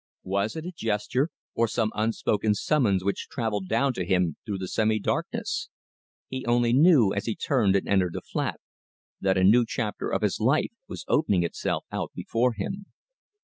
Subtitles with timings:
[0.23, 4.67] Was it a gesture or some unspoken summons which travelled down to him through the
[4.67, 5.69] semi darkness?
[6.27, 8.59] He only knew, as he turned and entered the flat,
[9.19, 12.87] that a new chapter of his life was opening itself out before him.